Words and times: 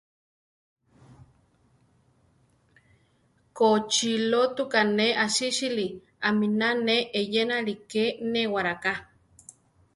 Kochilótuka 3.57 4.81
ne 4.97 5.07
asísili, 5.25 5.87
aminá 6.27 6.67
ne 6.85 6.95
eyénali, 7.19 7.73
ké 7.91 8.03
néwaraká. 8.31 8.93